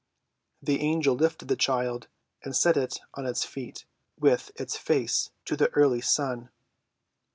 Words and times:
The 0.63 0.79
Angel 0.81 1.13
lifted 1.13 1.47
the 1.47 1.55
child, 1.55 2.07
and 2.43 2.55
set 2.55 2.75
it 2.75 3.01
on 3.13 3.27
its 3.27 3.43
feet, 3.45 3.85
with 4.19 4.49
its 4.59 4.75
face 4.75 5.29
to 5.45 5.55
the 5.55 5.69
early 5.73 6.01
sun. 6.01 6.49